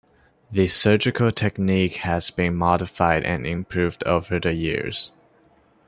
The 0.51 0.67
surgical 0.67 1.31
technique 1.31 1.97
has 1.97 2.31
been 2.31 2.55
modified 2.55 3.23
and 3.23 3.45
improved 3.45 4.03
over 4.05 4.39
the 4.39 4.51
years. 4.55 5.11